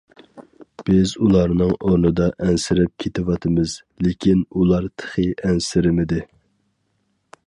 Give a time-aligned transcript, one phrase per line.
[0.85, 3.75] بىز ئۇلارنىڭ ئورنىدا ئەنسىرەپ كېتىۋاتىمىز،
[4.07, 6.23] لېكىن ئۇلار تېخى ئەنسىرىمىدى.